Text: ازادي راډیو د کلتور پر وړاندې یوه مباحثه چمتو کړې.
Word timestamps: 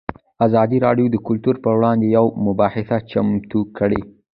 ازادي 0.45 0.77
راډیو 0.85 1.07
د 1.11 1.17
کلتور 1.27 1.55
پر 1.63 1.73
وړاندې 1.77 2.07
یوه 2.17 2.31
مباحثه 2.47 2.97
چمتو 3.11 3.61
کړې. 3.77 4.01